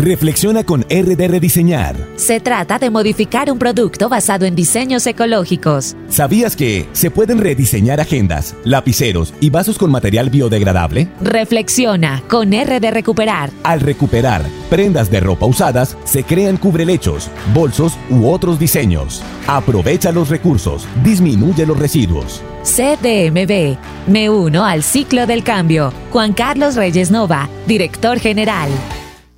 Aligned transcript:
Reflexiona 0.00 0.64
con 0.64 0.80
RD 0.88 1.28
Rediseñar. 1.28 1.94
Se 2.16 2.40
trata 2.40 2.78
de 2.78 2.88
modificar 2.88 3.52
un 3.52 3.58
producto 3.58 4.08
basado 4.08 4.46
en 4.46 4.54
diseños 4.54 5.06
ecológicos. 5.06 5.94
¿Sabías 6.08 6.56
que 6.56 6.88
se 6.94 7.10
pueden 7.10 7.36
rediseñar 7.36 8.00
agendas, 8.00 8.54
lapiceros 8.64 9.34
y 9.40 9.50
vasos 9.50 9.76
con 9.76 9.90
material 9.90 10.30
biodegradable? 10.30 11.08
Reflexiona 11.20 12.22
con 12.28 12.50
RD 12.50 12.90
Recuperar. 12.90 13.50
Al 13.62 13.80
recuperar 13.80 14.42
prendas 14.70 15.10
de 15.10 15.20
ropa 15.20 15.44
usadas, 15.44 15.98
se 16.04 16.24
crean 16.24 16.56
cubrelechos, 16.56 17.28
bolsos 17.52 17.98
u 18.08 18.26
otros 18.26 18.58
diseños. 18.58 19.22
Aprovecha 19.46 20.12
los 20.12 20.30
recursos, 20.30 20.86
disminuye 21.04 21.66
los 21.66 21.78
residuos. 21.78 22.40
CDMB. 22.62 23.76
Me 24.06 24.30
uno 24.30 24.64
al 24.64 24.82
ciclo 24.82 25.26
del 25.26 25.44
cambio. 25.44 25.92
Juan 26.10 26.32
Carlos 26.32 26.76
Reyes 26.76 27.10
Nova, 27.10 27.50
director 27.66 28.18
general. 28.18 28.70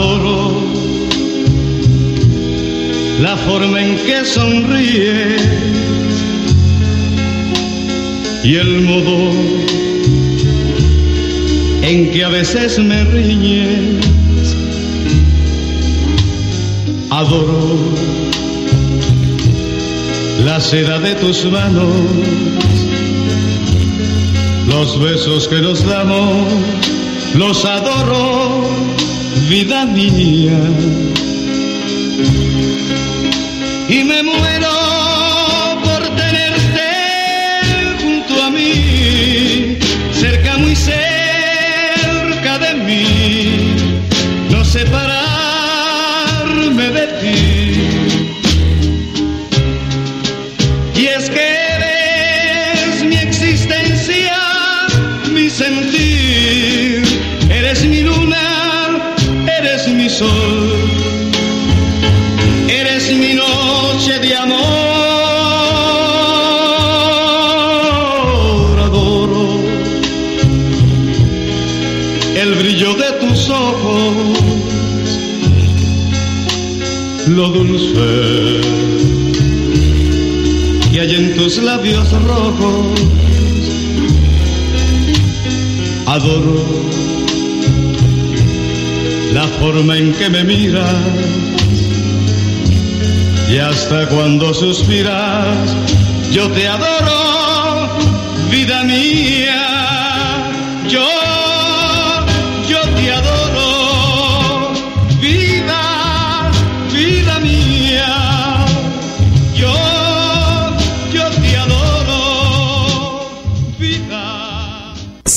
Adoro 0.00 0.50
la 3.20 3.36
forma 3.36 3.82
en 3.82 3.96
que 4.06 4.24
sonríes 4.24 5.42
y 8.42 8.54
el 8.54 8.80
modo 8.82 9.30
en 11.82 12.10
que 12.12 12.24
a 12.24 12.28
veces 12.28 12.78
me 12.78 13.04
riñes. 13.04 14.06
Adoro 17.10 17.76
la 20.44 20.60
seda 20.60 20.98
de 21.00 21.14
tus 21.16 21.44
manos, 21.44 21.92
los 24.66 24.98
besos 25.00 25.48
que 25.48 25.60
nos 25.60 25.84
damos, 25.84 26.46
los 27.34 27.64
adoro 27.64 28.89
vida 29.50 29.84
mía. 29.84 30.58
Y 33.88 34.04
me 34.04 34.22
muero 34.22 34.70
por 35.82 36.02
tenerte 36.14 36.88
junto 38.00 38.42
a 38.44 38.50
mí, 38.50 39.76
cerca, 40.12 40.56
muy 40.58 40.76
cerca 40.76 42.58
de 42.58 42.74
mí, 42.86 43.74
no 44.50 44.64
separarme 44.64 46.00
de 46.98 47.06
ti. 47.20 47.89
Sol, 60.20 60.60
eres 62.68 63.04
mi 63.22 63.32
noche 63.42 64.14
de 64.24 64.36
amor, 64.36 64.60
adoro 68.86 69.46
el 72.42 72.50
brillo 72.60 72.92
de 73.02 73.10
tus 73.20 73.40
ojos, 73.48 74.38
lo 77.36 77.48
dulce 77.48 78.10
que 80.92 81.00
hay 81.00 81.14
en 81.14 81.34
tus 81.36 81.52
labios 81.62 82.08
rojos. 82.24 83.00
Adoro 86.06 86.99
la 89.40 89.48
forma 89.58 89.96
en 89.96 90.12
que 90.12 90.28
me 90.28 90.44
miras 90.44 90.96
y 93.48 93.56
hasta 93.56 94.06
cuando 94.08 94.52
suspiras, 94.52 95.74
yo 96.30 96.50
te 96.50 96.68
adoro, 96.68 97.88
vida 98.50 98.84
mía, 98.84 99.59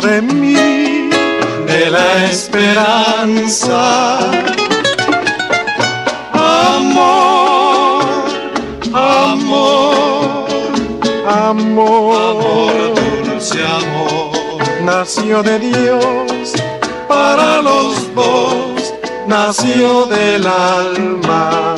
De 0.00 0.22
mí, 0.22 0.54
de 1.66 1.90
la 1.90 2.24
esperanza. 2.24 4.18
Amor, 6.32 8.02
amor, 8.92 10.46
amor, 11.26 12.94
dulce 13.24 13.60
amor, 13.62 14.32
nació 14.82 15.42
de 15.42 15.58
Dios 15.60 16.52
para 17.06 17.62
los 17.62 18.14
dos, 18.14 18.94
nació 19.26 20.06
del 20.06 20.46
alma. 20.46 21.73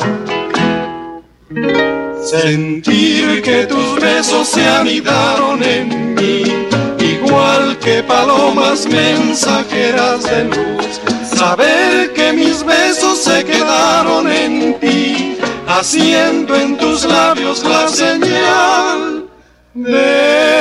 Sentir 2.29 3.41
que 3.41 3.65
tus 3.67 4.01
besos 4.01 4.49
se 4.49 4.67
anidaron 4.67 5.63
en 5.63 6.13
mí 6.15 6.43
igual 6.99 7.77
que 7.79 8.03
palomas 8.03 8.85
mensajeras 8.85 10.23
de 10.23 10.43
luz. 10.43 10.99
Saber 11.33 12.11
que 12.11 12.33
mis 12.33 12.65
besos 12.65 13.19
se 13.19 13.45
quedaron 13.45 14.29
en 14.29 14.77
ti, 14.81 15.37
haciendo 15.67 16.53
en 16.57 16.77
tus 16.77 17.05
labios 17.05 17.63
la 17.63 17.87
señal 17.87 19.29
de 19.73 20.56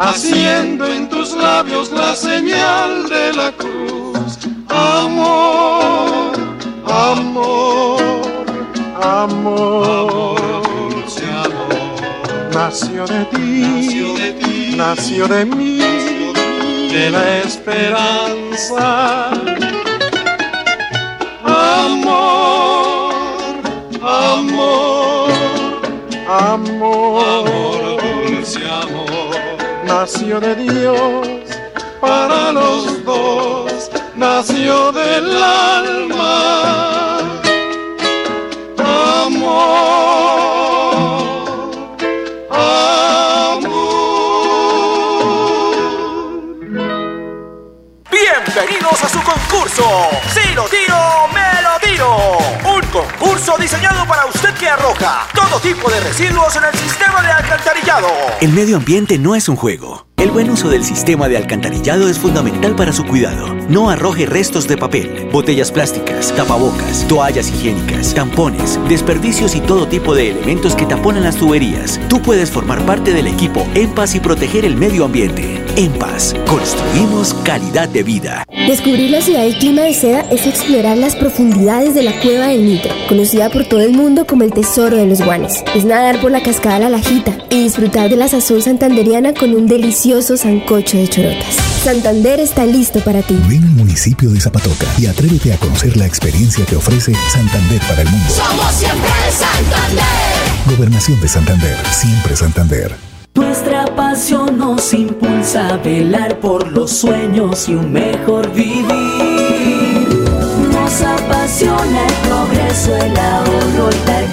haciendo 0.00 0.86
en 0.86 1.08
tus 1.08 1.32
labios 1.34 1.92
la 1.92 2.16
señal 2.16 3.08
de 3.08 3.32
la 3.34 3.52
cruz. 3.52 4.38
Amor, 4.68 6.32
amor, 6.86 8.00
amor, 9.00 10.40
dulce 10.90 11.24
amor. 11.30 12.54
Nació 12.54 13.06
de 13.06 13.24
ti, 13.26 13.38
nació 13.62 14.14
de, 14.14 14.32
ti, 14.32 14.74
nació 14.76 15.28
de 15.28 15.44
mí, 15.44 15.78
de 16.92 17.10
la 17.10 17.38
esperanza 17.38 19.30
amor, 21.44 23.12
amor, 24.02 25.30
amor, 26.28 27.99
nació 29.90 30.38
de 30.38 30.54
Dios 30.54 31.26
para 32.00 32.52
los 32.52 33.04
dos, 33.04 33.90
nació 34.14 34.92
del 34.92 35.42
alma, 35.42 37.18
amor. 38.78 39.80
Bienvenidos 48.10 49.04
a 49.04 49.08
su 49.08 49.20
concurso. 49.22 49.84
Si 50.32 50.54
lo 50.54 50.64
tiro, 50.68 51.28
me 51.34 51.62
lo 51.62 51.78
tiro. 51.80 52.59
Diseñado 53.58 54.06
para 54.06 54.26
usted 54.26 54.54
que 54.54 54.68
arroja 54.68 55.26
todo 55.34 55.60
tipo 55.60 55.90
de 55.90 56.00
residuos 56.00 56.56
en 56.56 56.64
el 56.64 56.74
sistema 56.78 57.22
de 57.22 57.30
alcantarillado. 57.30 58.08
El 58.40 58.52
medio 58.52 58.76
ambiente 58.76 59.18
no 59.18 59.34
es 59.34 59.48
un 59.48 59.56
juego 59.56 60.06
el 60.20 60.30
buen 60.30 60.50
uso 60.50 60.68
del 60.68 60.84
sistema 60.84 61.28
de 61.28 61.38
alcantarillado 61.38 62.06
es 62.06 62.18
fundamental 62.18 62.76
para 62.76 62.92
su 62.92 63.06
cuidado. 63.06 63.56
No 63.70 63.88
arroje 63.88 64.26
restos 64.26 64.66
de 64.66 64.76
papel, 64.76 65.28
botellas 65.30 65.70
plásticas, 65.70 66.34
tapabocas, 66.34 67.06
toallas 67.06 67.48
higiénicas, 67.50 68.12
tampones, 68.12 68.80
desperdicios 68.88 69.54
y 69.54 69.60
todo 69.60 69.86
tipo 69.86 70.12
de 70.12 70.30
elementos 70.30 70.74
que 70.74 70.86
taponan 70.86 71.22
las 71.22 71.36
tuberías. 71.36 72.00
Tú 72.08 72.20
puedes 72.20 72.50
formar 72.50 72.84
parte 72.84 73.12
del 73.12 73.28
equipo 73.28 73.64
En 73.74 73.94
Paz 73.94 74.16
y 74.16 74.18
proteger 74.18 74.64
el 74.64 74.74
medio 74.74 75.04
ambiente. 75.04 75.64
En 75.76 75.92
Paz, 75.92 76.34
construimos 76.48 77.32
calidad 77.44 77.88
de 77.88 78.02
vida. 78.02 78.44
Descubrir 78.66 79.08
la 79.12 79.20
ciudad 79.20 79.42
del 79.42 79.56
clima 79.56 79.82
de 79.82 79.94
seda 79.94 80.22
es 80.32 80.48
explorar 80.48 80.98
las 80.98 81.14
profundidades 81.14 81.94
de 81.94 82.02
la 82.02 82.20
cueva 82.20 82.48
del 82.48 82.66
Nitro, 82.66 82.90
conocida 83.08 83.50
por 83.50 83.66
todo 83.66 83.82
el 83.82 83.92
mundo 83.92 84.26
como 84.26 84.42
el 84.42 84.52
tesoro 84.52 84.96
de 84.96 85.06
los 85.06 85.24
guanes. 85.24 85.62
Es 85.76 85.84
nadar 85.84 86.20
por 86.20 86.32
la 86.32 86.42
cascada 86.42 86.80
La 86.80 86.90
Lajita 86.90 87.38
y 87.50 87.62
disfrutar 87.62 88.10
de 88.10 88.16
la 88.16 88.26
sazón 88.26 88.62
santanderiana 88.62 89.32
con 89.32 89.54
un 89.54 89.68
delicioso 89.68 90.36
sancocho 90.36 90.96
de 90.96 91.06
chorotas. 91.06 91.79
Santander 91.82 92.40
está 92.40 92.66
listo 92.66 93.00
para 93.00 93.22
ti. 93.22 93.40
Ven 93.48 93.64
al 93.64 93.70
municipio 93.70 94.30
de 94.30 94.38
Zapatoca 94.38 94.86
y 94.98 95.06
atrévete 95.06 95.54
a 95.54 95.56
conocer 95.56 95.96
la 95.96 96.04
experiencia 96.04 96.66
que 96.66 96.76
ofrece 96.76 97.14
Santander 97.32 97.80
para 97.88 98.02
el 98.02 98.08
mundo. 98.10 98.28
Somos 98.28 98.70
siempre 98.74 99.10
Santander. 99.30 100.76
Gobernación 100.76 101.18
de 101.22 101.28
Santander, 101.28 101.76
siempre 101.90 102.36
Santander. 102.36 102.94
Nuestra 103.34 103.86
pasión 103.96 104.58
nos 104.58 104.92
impulsa 104.92 105.68
a 105.68 105.76
velar 105.78 106.38
por 106.38 106.70
los 106.70 106.90
sueños 106.90 107.66
y 107.70 107.74
un 107.74 107.90
mejor 107.90 108.52
vivir. 108.52 108.84
Nos 110.70 111.00
apasiona 111.00 112.06
el 112.06 112.14
progreso, 112.28 112.94
el 112.94 113.16
ahorro 113.16 113.88
y 113.90 114.06
dar 114.06 114.30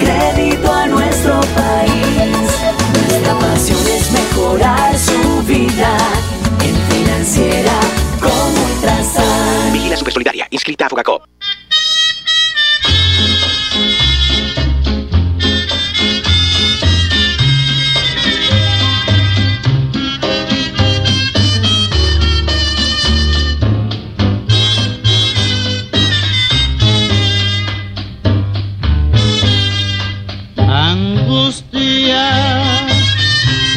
Inscrita 10.58 10.88
Fugacop. 10.88 11.22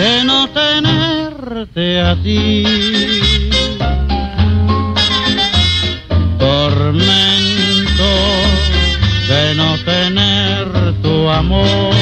de 0.01 0.23
no 0.23 0.49
tenerte 0.49 2.01
a 2.01 2.15
ti. 2.23 3.50
Tener 9.85 10.67
tu 11.01 11.29
amor. 11.29 11.95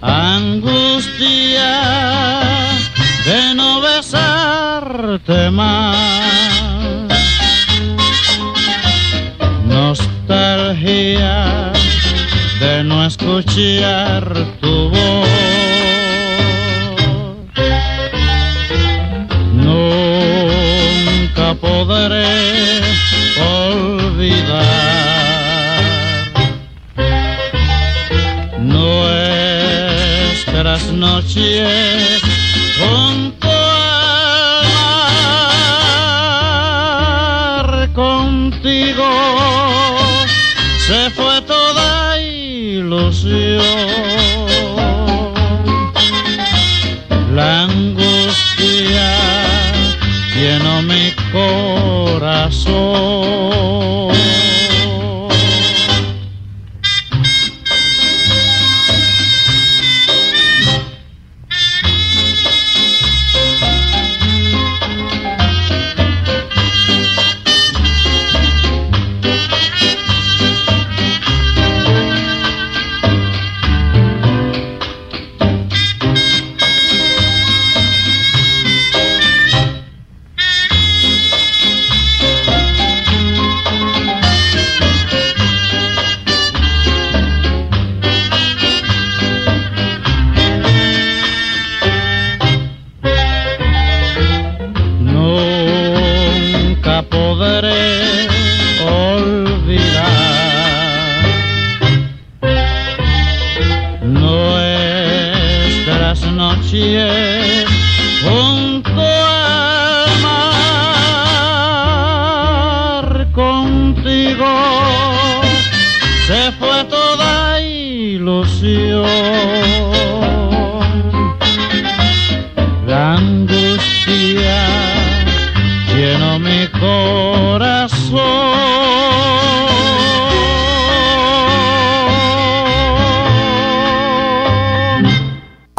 Angustia 0.00 1.80
de 3.24 3.54
no 3.54 3.80
besarte 3.80 5.50
más. 5.50 5.96
Nostalgia 9.66 11.72
de 12.60 12.84
no 12.84 13.06
escuchar 13.06 14.32
tu 14.60 14.90
voz. 14.90 15.77
Noches 31.18 32.22
junto 32.78 33.48
al 33.50 34.66
mar 37.64 37.92
contigo 37.92 39.10
se 40.86 41.10
fue 41.10 41.42
toda 41.42 42.16
la 47.34 47.62
angustia 47.64 49.10
llenó 50.36 50.82
mi 50.82 51.12
corazón. 51.32 53.17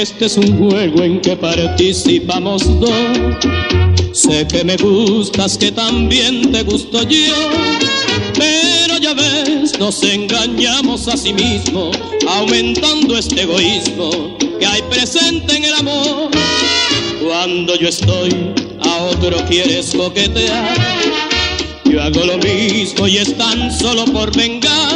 Este 0.00 0.26
es 0.26 0.36
un 0.36 0.56
juego 0.56 1.02
en 1.02 1.20
que 1.20 1.34
participamos 1.34 2.62
dos. 2.78 2.92
Sé 4.12 4.46
que 4.46 4.62
me 4.62 4.76
gustas, 4.76 5.58
que 5.58 5.72
también 5.72 6.52
te 6.52 6.62
gusto 6.62 7.02
yo. 7.02 7.34
Pero 8.34 8.98
ya 8.98 9.12
ves, 9.14 9.76
nos 9.80 10.00
engañamos 10.04 11.08
a 11.08 11.16
sí 11.16 11.32
mismos, 11.32 11.98
aumentando 12.28 13.18
este 13.18 13.42
egoísmo 13.42 14.38
que 14.60 14.66
hay 14.66 14.82
presente 14.82 15.56
en 15.56 15.64
el 15.64 15.74
amor. 15.74 16.30
Cuando 17.20 17.74
yo 17.74 17.88
estoy, 17.88 18.54
a 18.80 19.02
otro 19.02 19.36
quieres 19.48 19.92
coquetear. 19.96 20.76
Yo 21.86 22.00
hago 22.00 22.24
lo 22.24 22.38
mismo 22.38 23.08
y 23.08 23.16
es 23.16 23.36
tan 23.36 23.76
solo 23.76 24.04
por 24.04 24.32
vengar 24.36 24.87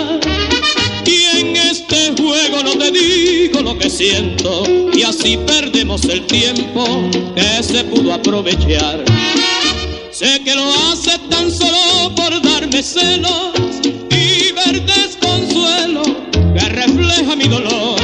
que 3.79 3.91
siento 3.91 4.65
y 4.93 5.03
así 5.03 5.37
perdemos 5.37 6.05
el 6.05 6.27
tiempo 6.27 6.85
que 7.35 7.63
se 7.63 7.85
pudo 7.85 8.13
aprovechar. 8.13 9.05
Sé 10.11 10.43
que 10.45 10.55
lo 10.55 10.65
hace 10.91 11.19
tan 11.31 11.51
solo 11.51 12.15
por 12.15 12.43
darme 12.43 12.83
celos 12.83 13.53
y 13.85 14.53
ver 14.53 14.85
desconsuelo 14.85 16.03
que 16.55 16.69
refleja 16.69 17.37
mi 17.37 17.49
dolor. 17.49 18.01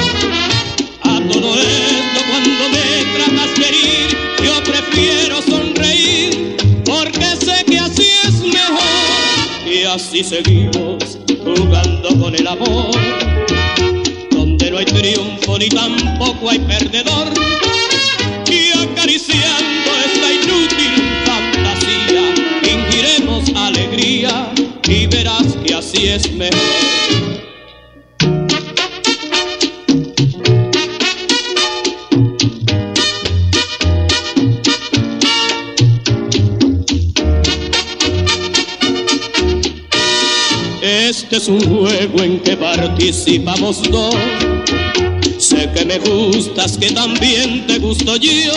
A 1.03 1.21
todo 1.31 1.55
esto 1.61 2.21
cuando 2.31 2.69
me 2.73 3.05
tratas 3.15 3.55
de 3.57 3.69
herir, 3.69 4.19
yo 4.45 4.63
prefiero 4.65 5.43
sonreír 5.43 6.57
porque 6.85 7.37
sé 7.45 7.65
que 7.65 7.79
así 7.79 8.07
es 8.25 8.41
mejor 8.41 9.73
y 9.73 9.85
así 9.85 10.25
seguimos 10.25 11.19
jugando 11.45 12.09
con 12.21 12.35
el 12.35 12.47
amor 12.47 12.88
ni 15.59 15.69
tampoco 15.69 16.50
hay 16.50 16.59
perdedor. 16.61 17.33
Y 18.47 18.71
acariciando 18.79 19.91
esta 20.07 20.33
inútil 20.33 20.95
fantasía, 21.25 22.35
fingiremos 22.62 23.50
alegría 23.57 24.53
y 24.88 25.07
verás 25.07 25.57
que 25.65 25.75
así 25.75 26.07
es 26.07 26.33
mejor. 26.33 26.59
Este 40.81 41.37
es 41.37 41.49
un 41.49 41.61
juego 41.61 42.23
en 42.23 42.41
que 42.41 42.57
participamos 42.57 43.83
dos 43.91 44.15
Que 45.59 45.85
me 45.85 45.99
gustas, 45.99 46.79
que 46.79 46.93
también 46.93 47.67
te 47.67 47.79
gusto 47.79 48.15
yo. 48.17 48.53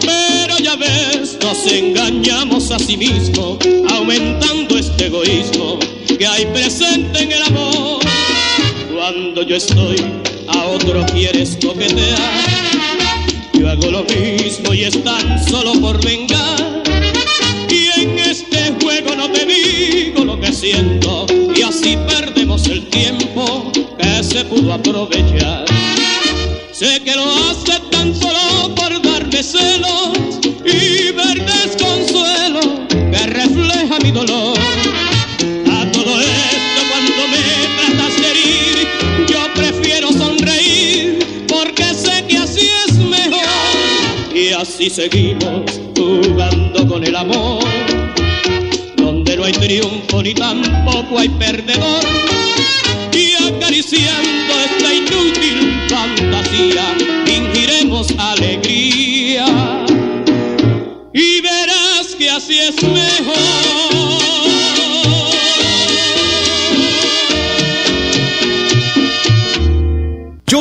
Pero 0.00 0.58
ya 0.58 0.74
ves, 0.74 1.38
nos 1.40 1.66
engañamos 1.70 2.72
a 2.72 2.80
sí 2.80 2.96
mismo, 2.96 3.58
aumentando 3.90 4.76
este 4.76 5.06
egoísmo 5.06 5.78
que 6.18 6.26
hay 6.26 6.46
presente 6.46 7.22
en 7.22 7.32
el 7.32 7.42
amor. 7.44 8.00
Cuando 8.92 9.42
yo 9.42 9.54
estoy, 9.54 9.96
a 10.48 10.64
otro 10.64 11.06
quieres 11.06 11.56
coquetear. 11.64 12.18
Yo 13.52 13.70
hago 13.70 13.90
lo 13.92 14.04
mismo 14.04 14.74
y 14.74 14.82
es 14.82 15.02
tan 15.04 15.44
solo 15.48 15.74
por 15.80 16.04
vengar. 16.04 16.82
Y 17.70 18.00
en 18.00 18.18
este 18.18 18.74
juego 18.82 19.14
no 19.14 19.30
te 19.30 19.46
digo 19.46 20.24
lo 20.24 20.40
que 20.40 20.52
siento, 20.52 21.26
y 21.56 21.62
así 21.62 21.96
perdemos 22.08 22.66
el 22.66 22.84
tiempo 22.88 23.72
que 23.98 24.24
se 24.24 24.44
pudo 24.44 24.72
aprovechar. 24.72 25.64
Sé 26.72 27.00
que 27.04 27.14
lo 27.14 27.24
hace 27.24 27.80
tan 27.90 28.14
solo 28.14 28.74
por 28.74 29.00
darme 29.02 29.42
celos 29.42 30.18
y 30.64 31.12
ver 31.12 31.44
desconsuelo 31.44 32.60
que 32.88 33.26
refleja 33.26 33.98
mi 34.02 34.10
dolor. 34.10 34.58
A 35.70 35.90
todo 35.92 36.20
esto 36.20 36.80
cuando 36.90 37.28
me 37.32 37.42
tratas 37.78 38.20
de 38.20 38.30
herir, 38.30 38.88
yo 39.28 39.54
prefiero 39.54 40.12
sonreír 40.12 41.46
porque 41.48 41.84
sé 41.94 42.24
que 42.26 42.38
así 42.38 42.68
es 42.88 42.96
mejor. 42.96 44.34
Y 44.34 44.48
así 44.48 44.90
seguimos 44.90 45.62
jugando 45.96 46.86
con 46.88 47.04
el 47.04 47.14
amor, 47.14 47.62
donde 48.96 49.36
no 49.36 49.44
hay 49.44 49.52
triunfo 49.52 50.22
ni 50.22 50.34
tampoco 50.34 51.18
hay 51.18 51.28
perdedor. 51.28 52.04
Y 53.92 53.96
acariciando 53.96 54.54
esta 54.64 54.94
inútil 54.94 55.82
fantasía, 55.88 56.96
fingiremos 57.26 58.14
alegría. 58.18 59.84
Y 61.12 61.40
verás 61.42 62.14
que 62.16 62.30
así 62.30 62.58
es 62.60 62.76
Yo 62.82 62.88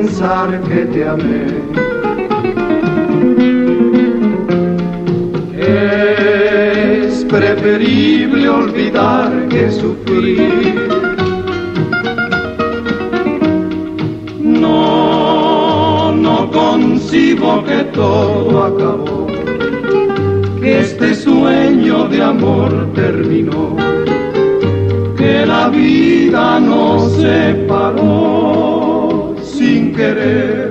Pensar 0.00 0.60
que 0.62 0.86
te 0.92 1.06
amé. 1.06 1.46
Es 5.58 7.24
preferible 7.24 8.48
olvidar 8.48 9.30
que 9.48 9.70
sufrir. 9.70 10.74
No, 14.38 16.12
no 16.12 16.50
concibo 16.50 17.62
que 17.64 17.84
todo 18.00 18.64
acabó, 18.70 19.26
que 20.60 20.80
este 20.80 21.14
sueño 21.14 22.08
de 22.08 22.22
amor 22.22 22.70
terminó 22.94 23.76
que 25.18 25.44
la 25.44 25.68
vida 25.68 26.58
nos 26.58 27.12
separó 27.16 28.89
sin 29.70 29.94
querer. 29.94 30.68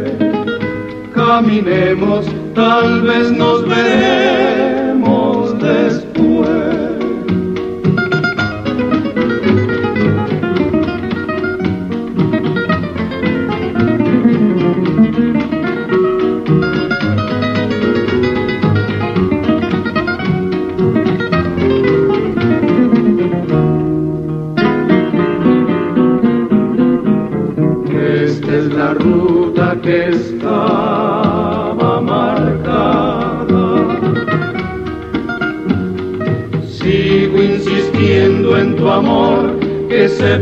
Caminemos, 1.14 2.26
tal 2.54 3.02
vez 3.02 3.32
nos 3.32 3.66
veremos 3.68 4.29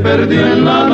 perdió 0.08 0.48
en 0.54 0.64
la 0.64 0.87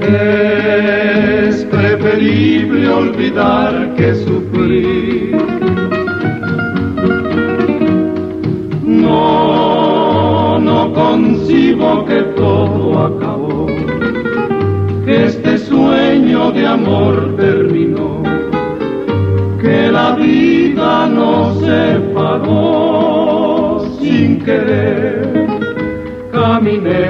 Es 0.00 1.64
preferible 1.66 2.88
olvidar 2.88 3.94
que 3.96 4.14
sufrir. 4.14 4.37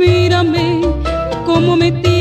Mírame 0.00 0.82
cómo 1.46 1.76
me 1.76 1.90
tienes, 1.92 2.17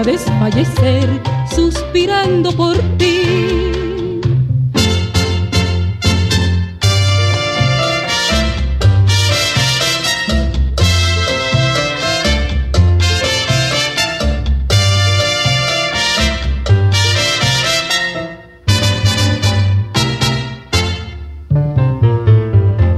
a 0.00 0.02
desfallecer 0.02 1.06
suspirando 1.54 2.50
por 2.52 2.76
ti. 2.96 3.20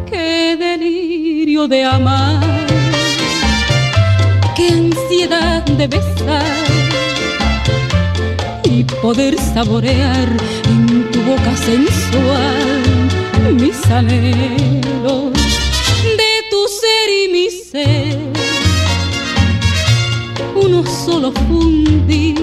Qué 0.06 0.56
delirio 0.56 1.66
de 1.66 1.84
amar, 1.84 2.66
qué 4.54 4.68
ansiedad 4.68 5.64
de 5.64 5.86
besar 5.88 6.51
poder 9.12 9.38
saborear 9.38 10.28
en 10.64 11.10
tu 11.12 11.20
boca 11.30 11.54
sensual 11.54 12.82
mis 13.60 13.78
anhelos 13.90 15.32
de 16.20 16.32
tu 16.50 16.60
ser 16.80 17.06
y 17.20 17.28
mi 17.34 17.50
ser. 17.50 18.18
Uno 20.54 20.82
solo 20.86 21.30
fundir 21.32 22.40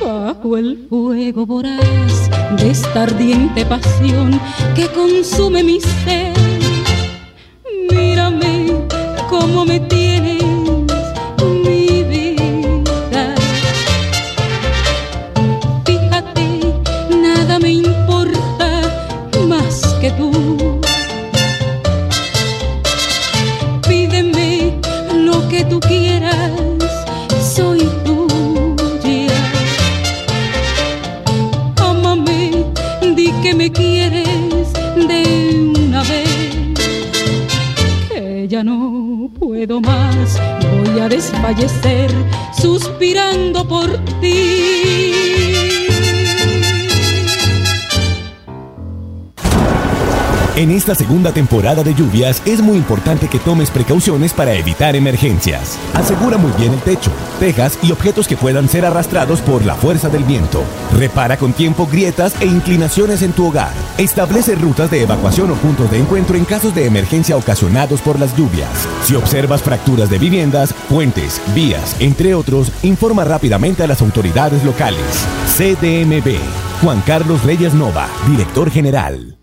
bajo 0.00 0.56
el 0.56 0.86
fuego 0.88 1.44
voraz 1.44 2.30
de 2.58 2.70
esta 2.70 3.02
ardiente 3.02 3.66
pasión 3.66 4.40
que 4.76 4.86
consume 4.88 5.64
mi 5.64 5.80
ser. 5.80 6.34
Mírame 7.90 8.72
cómo 9.28 9.64
me 9.64 9.80
tienes, 9.80 10.33
esta 50.94 51.06
segunda 51.06 51.32
temporada 51.32 51.82
de 51.82 51.92
lluvias 51.92 52.40
es 52.46 52.62
muy 52.62 52.76
importante 52.76 53.26
que 53.26 53.40
tomes 53.40 53.68
precauciones 53.68 54.32
para 54.32 54.54
evitar 54.54 54.94
emergencias. 54.94 55.76
Asegura 55.92 56.38
muy 56.38 56.52
bien 56.52 56.72
el 56.72 56.80
techo, 56.80 57.10
tejas 57.40 57.80
y 57.82 57.90
objetos 57.90 58.28
que 58.28 58.36
puedan 58.36 58.68
ser 58.68 58.84
arrastrados 58.84 59.40
por 59.40 59.64
la 59.64 59.74
fuerza 59.74 60.08
del 60.08 60.22
viento. 60.22 60.62
Repara 60.96 61.36
con 61.36 61.52
tiempo 61.52 61.88
grietas 61.90 62.40
e 62.40 62.46
inclinaciones 62.46 63.22
en 63.22 63.32
tu 63.32 63.48
hogar. 63.48 63.72
Establece 63.98 64.54
rutas 64.54 64.88
de 64.90 65.02
evacuación 65.02 65.50
o 65.50 65.54
puntos 65.54 65.90
de 65.90 65.98
encuentro 65.98 66.36
en 66.36 66.44
casos 66.44 66.72
de 66.74 66.86
emergencia 66.86 67.36
ocasionados 67.36 68.00
por 68.00 68.20
las 68.20 68.36
lluvias. 68.36 68.70
Si 69.02 69.16
observas 69.16 69.62
fracturas 69.62 70.10
de 70.10 70.18
viviendas, 70.18 70.72
puentes, 70.88 71.40
vías, 71.56 71.96
entre 71.98 72.34
otros, 72.34 72.70
informa 72.84 73.24
rápidamente 73.24 73.82
a 73.82 73.88
las 73.88 74.00
autoridades 74.00 74.62
locales. 74.62 75.26
CDMB. 75.56 76.38
Juan 76.82 77.02
Carlos 77.04 77.42
Reyes 77.42 77.74
Nova, 77.74 78.06
director 78.28 78.70
general. 78.70 79.38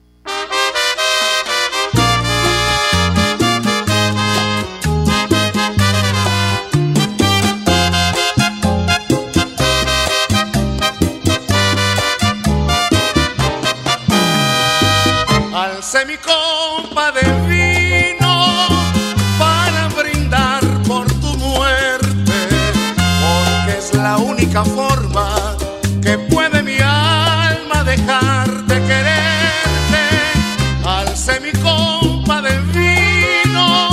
Mi 31.41 31.51
copa 31.53 32.41
de 32.41 32.57
vino 32.71 33.89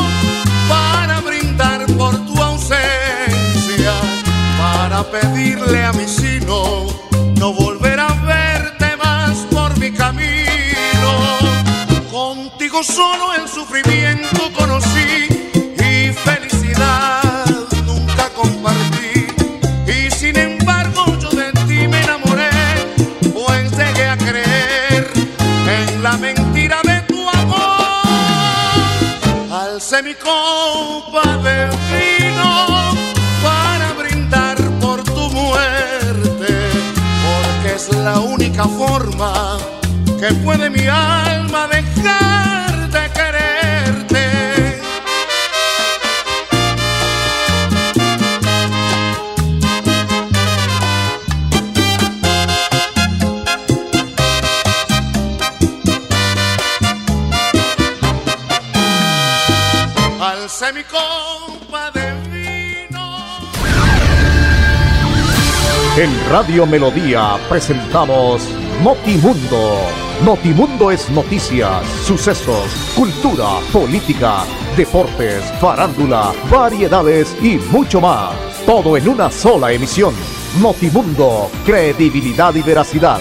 para 0.68 1.20
brindar 1.20 1.86
por 1.96 2.14
tu 2.26 2.42
ausencia, 2.42 3.94
para 4.58 5.02
pedirle 5.04 5.84
a 5.84 5.92
mi 5.92 6.06
sino 6.06 6.86
no 7.38 7.52
volver 7.52 7.98
a 8.00 8.12
verte 8.26 8.96
más 8.96 9.38
por 9.50 9.78
mi 9.78 9.90
camino. 9.90 11.12
Contigo 12.10 12.82
solo 12.82 13.34
el 13.34 13.48
sufrimiento 13.48 13.87
Alcé 29.98 30.02
mi 30.02 30.14
copa 30.14 31.22
de 31.38 31.66
vino 31.90 32.94
para 33.42 33.92
brindar 33.98 34.56
por 34.80 35.02
tu 35.02 35.28
muerte, 35.30 36.70
porque 37.24 37.74
es 37.74 37.92
la 38.04 38.20
única 38.20 38.64
forma 38.64 39.58
que 40.20 40.32
puede 40.44 40.70
mi 40.70 40.86
alma 40.86 41.66
Mi 60.74 60.82
de 61.94 62.00
En 65.96 66.30
Radio 66.30 66.66
Melodía 66.66 67.38
presentamos 67.48 68.46
Notimundo. 68.84 69.78
Notimundo 70.22 70.90
es 70.90 71.08
noticias, 71.08 71.86
sucesos, 72.04 72.70
cultura, 72.94 73.60
política, 73.72 74.44
deportes, 74.76 75.42
farándula, 75.58 76.34
variedades 76.50 77.34
y 77.42 77.56
mucho 77.72 78.02
más. 78.02 78.34
Todo 78.66 78.98
en 78.98 79.08
una 79.08 79.30
sola 79.30 79.72
emisión. 79.72 80.14
Notimundo, 80.60 81.50
credibilidad 81.64 82.54
y 82.54 82.60
veracidad. 82.60 83.20